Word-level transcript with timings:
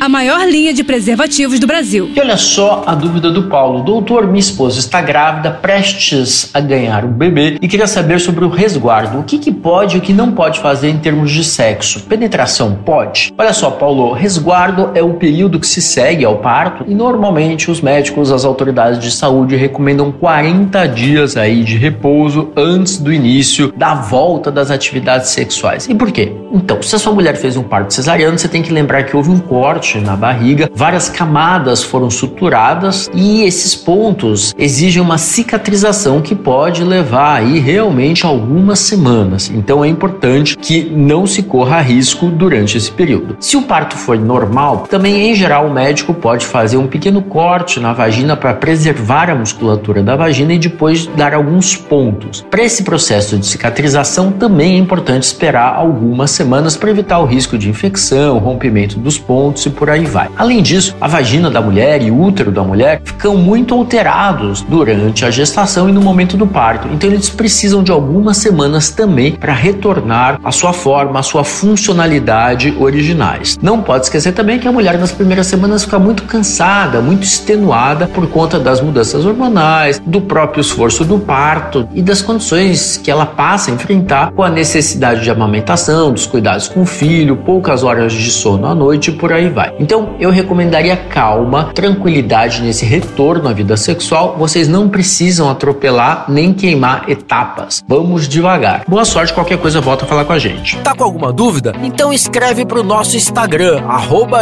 a 0.00 0.08
maior 0.08 0.46
linha 0.48 0.72
de 0.72 0.84
preservativos 0.84 1.58
do 1.58 1.66
Brasil. 1.66 2.10
E 2.14 2.20
olha 2.20 2.36
só 2.36 2.84
a 2.86 2.94
dúvida 2.94 3.30
do 3.30 3.44
Paulo. 3.44 3.82
Doutor, 3.82 4.26
minha 4.26 4.38
esposa 4.38 4.78
está 4.78 5.00
grávida, 5.00 5.50
prestes 5.50 6.50
a 6.52 6.60
ganhar 6.60 7.04
um 7.04 7.12
bebê 7.12 7.58
e 7.60 7.68
queria 7.68 7.86
saber 7.86 8.20
sobre 8.20 8.44
o 8.44 8.48
resguardo. 8.48 9.18
O 9.18 9.22
que, 9.22 9.38
que 9.38 9.52
pode 9.52 9.96
e 9.96 9.98
o 9.98 10.02
que 10.02 10.12
não 10.12 10.32
pode 10.32 10.60
fazer 10.60 10.88
em 10.88 10.98
termos 10.98 11.30
de 11.30 11.42
sexo? 11.42 12.00
Penetração 12.02 12.78
pode? 12.84 13.32
Olha 13.36 13.52
só, 13.52 13.70
Paulo, 13.70 14.12
resguardo 14.12 14.90
é 14.94 15.02
o 15.02 15.14
período 15.14 15.58
que 15.58 15.66
se 15.66 15.80
segue 15.80 16.24
ao 16.24 16.38
parto 16.38 16.84
e 16.86 16.94
normalmente 16.94 17.70
os 17.70 17.80
médicos, 17.80 18.30
as 18.30 18.44
autoridades 18.44 18.98
de 18.98 19.10
saúde 19.10 19.56
recomendam 19.56 20.12
40 20.12 20.86
dias 20.88 21.36
aí 21.36 21.64
de 21.64 21.76
repouso 21.76 22.50
antes 22.56 22.98
do 22.98 23.12
início 23.12 23.72
da 23.76 23.94
volta 23.94 24.50
das 24.50 24.70
atividades 24.70 25.30
sexuais. 25.30 25.88
E 25.88 25.94
por 25.94 26.12
quê? 26.12 26.32
Então, 26.56 26.80
se 26.80 26.96
a 26.96 26.98
sua 26.98 27.12
mulher 27.12 27.36
fez 27.36 27.54
um 27.54 27.62
parto 27.62 27.92
cesariano, 27.92 28.38
você 28.38 28.48
tem 28.48 28.62
que 28.62 28.72
lembrar 28.72 29.02
que 29.02 29.14
houve 29.14 29.28
um 29.30 29.38
corte 29.38 30.00
na 30.00 30.16
barriga, 30.16 30.70
várias 30.74 31.10
camadas 31.10 31.82
foram 31.82 32.08
suturadas 32.08 33.10
e 33.12 33.42
esses 33.42 33.74
pontos 33.74 34.54
exigem 34.56 35.02
uma 35.02 35.18
cicatrização 35.18 36.22
que 36.22 36.34
pode 36.34 36.82
levar 36.82 37.36
aí 37.36 37.58
realmente 37.58 38.24
algumas 38.24 38.78
semanas. 38.78 39.50
Então 39.50 39.84
é 39.84 39.88
importante 39.88 40.56
que 40.56 40.82
não 40.82 41.26
se 41.26 41.42
corra 41.42 41.82
risco 41.82 42.28
durante 42.28 42.78
esse 42.78 42.90
período. 42.90 43.36
Se 43.38 43.58
o 43.58 43.62
parto 43.62 43.94
for 43.94 44.18
normal, 44.18 44.86
também 44.88 45.30
em 45.30 45.34
geral 45.34 45.66
o 45.66 45.74
médico 45.74 46.14
pode 46.14 46.46
fazer 46.46 46.78
um 46.78 46.86
pequeno 46.86 47.20
corte 47.20 47.78
na 47.78 47.92
vagina 47.92 48.34
para 48.34 48.54
preservar 48.54 49.28
a 49.28 49.34
musculatura 49.34 50.02
da 50.02 50.16
vagina 50.16 50.54
e 50.54 50.58
depois 50.58 51.06
dar 51.06 51.34
alguns 51.34 51.76
pontos. 51.76 52.46
Para 52.50 52.62
esse 52.64 52.82
processo 52.82 53.36
de 53.36 53.46
cicatrização 53.46 54.32
também 54.32 54.76
é 54.76 54.78
importante 54.78 55.24
esperar 55.24 55.74
algumas 55.74 56.30
semanas 56.30 56.45
para 56.76 56.90
evitar 56.90 57.18
o 57.18 57.24
risco 57.24 57.58
de 57.58 57.68
infecção, 57.68 58.38
rompimento 58.38 58.98
dos 58.98 59.18
pontos 59.18 59.66
e 59.66 59.70
por 59.70 59.90
aí 59.90 60.04
vai. 60.04 60.28
Além 60.36 60.62
disso, 60.62 60.94
a 61.00 61.08
vagina 61.08 61.50
da 61.50 61.60
mulher 61.60 62.02
e 62.02 62.10
o 62.10 62.20
útero 62.20 62.50
da 62.50 62.62
mulher 62.62 63.00
ficam 63.04 63.36
muito 63.36 63.74
alterados 63.74 64.62
durante 64.62 65.24
a 65.24 65.30
gestação 65.30 65.88
e 65.88 65.92
no 65.92 66.00
momento 66.00 66.36
do 66.36 66.46
parto, 66.46 66.88
então 66.92 67.10
eles 67.10 67.28
precisam 67.28 67.82
de 67.82 67.90
algumas 67.90 68.36
semanas 68.36 68.90
também 68.90 69.32
para 69.32 69.52
retornar 69.52 70.40
à 70.44 70.52
sua 70.52 70.72
forma, 70.72 71.20
à 71.20 71.22
sua 71.22 71.44
funcionalidade 71.44 72.74
originais. 72.78 73.58
Não 73.60 73.82
pode 73.82 74.04
esquecer 74.04 74.32
também 74.32 74.58
que 74.58 74.68
a 74.68 74.72
mulher 74.72 74.98
nas 74.98 75.12
primeiras 75.12 75.46
semanas 75.46 75.84
fica 75.84 75.98
muito 75.98 76.22
cansada, 76.24 77.00
muito 77.00 77.24
extenuada 77.24 78.06
por 78.06 78.26
conta 78.28 78.58
das 78.58 78.80
mudanças 78.80 79.24
hormonais, 79.24 80.00
do 80.04 80.20
próprio 80.20 80.60
esforço 80.60 81.04
do 81.04 81.18
parto 81.18 81.88
e 81.94 82.02
das 82.02 82.22
condições 82.22 82.96
que 82.96 83.10
ela 83.10 83.26
passa 83.26 83.70
a 83.70 83.74
enfrentar 83.74 84.32
com 84.32 84.42
a 84.42 84.50
necessidade 84.50 85.22
de 85.22 85.30
amamentação, 85.30 86.12
dos 86.12 86.26
cuidados 86.36 86.68
com 86.68 86.82
o 86.82 86.86
filho, 86.86 87.34
poucas 87.34 87.82
horas 87.82 88.12
de 88.12 88.30
sono 88.30 88.66
à 88.66 88.74
noite 88.74 89.08
e 89.08 89.14
por 89.14 89.32
aí 89.32 89.48
vai. 89.48 89.72
Então, 89.80 90.16
eu 90.20 90.28
recomendaria 90.28 90.94
calma, 90.94 91.70
tranquilidade 91.74 92.60
nesse 92.60 92.84
retorno 92.84 93.48
à 93.48 93.54
vida 93.54 93.74
sexual. 93.74 94.36
Vocês 94.38 94.68
não 94.68 94.86
precisam 94.86 95.48
atropelar 95.48 96.26
nem 96.28 96.52
queimar 96.52 97.08
etapas. 97.08 97.82
Vamos 97.88 98.28
devagar. 98.28 98.84
Boa 98.86 99.06
sorte, 99.06 99.32
qualquer 99.32 99.56
coisa 99.56 99.80
volta 99.80 100.04
a 100.04 100.08
falar 100.08 100.26
com 100.26 100.34
a 100.34 100.38
gente. 100.38 100.76
Tá 100.80 100.94
com 100.94 101.04
alguma 101.04 101.32
dúvida? 101.32 101.72
Então 101.82 102.12
escreve 102.12 102.66
pro 102.66 102.82
nosso 102.82 103.16
Instagram, 103.16 103.80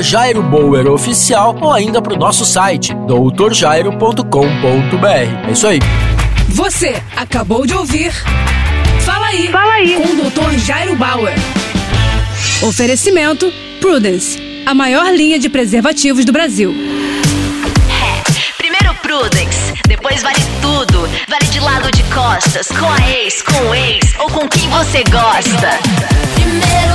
@jairoboweroficial 0.00 1.54
ou 1.60 1.70
ainda 1.70 2.00
pro 2.00 2.16
nosso 2.16 2.46
site, 2.46 2.94
doutorjairo.com.br. 3.06 5.46
É 5.46 5.52
isso 5.52 5.66
aí. 5.66 5.80
Você 6.48 6.96
acabou 7.14 7.66
de 7.66 7.74
ouvir 7.74 8.14
Fala 9.04 9.26
aí. 9.26 9.48
Fala 9.48 9.72
aí. 9.74 9.96
Com 9.96 10.08
o 10.08 10.30
Dr. 10.30 10.58
Jairo 10.58 10.96
Bauer. 10.96 11.34
Oferecimento 12.62 13.52
Prudence 13.80 14.40
a 14.64 14.72
maior 14.72 15.12
linha 15.12 15.36
de 15.36 15.48
preservativos 15.48 16.24
do 16.24 16.32
Brasil. 16.32 16.72
É, 17.90 18.54
primeiro 18.56 18.94
Prudence, 19.02 19.72
depois 19.88 20.22
vale 20.22 20.38
tudo. 20.60 21.08
Vale 21.28 21.46
de 21.50 21.58
lado 21.58 21.90
de 21.90 22.04
costas, 22.04 22.68
com 22.68 22.86
a 22.86 23.10
ex, 23.10 23.42
com 23.42 23.68
o 23.68 23.74
ex 23.74 24.14
ou 24.20 24.30
com 24.30 24.48
quem 24.48 24.68
você 24.68 25.02
gosta. 25.10 25.70
Primeiro 26.34 26.91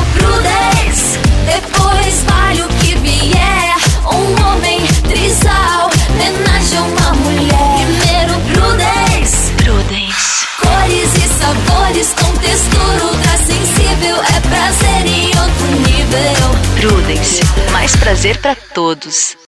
mais 17.77 17.95
prazer 17.95 18.41
para 18.41 18.55
todos. 18.55 19.37